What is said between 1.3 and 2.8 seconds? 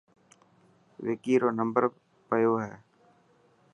رو نمبر پيو هي.